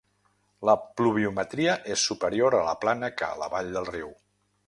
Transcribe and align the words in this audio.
La 0.69 0.73
pluviometria 1.01 1.75
és 1.97 2.07
superior 2.13 2.57
a 2.59 2.63
la 2.69 2.75
plana 2.85 3.13
que 3.19 3.27
a 3.29 3.39
la 3.43 3.53
vall 3.57 3.73
del 3.77 3.89
riu. 3.93 4.09